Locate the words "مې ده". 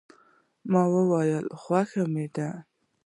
2.13-2.49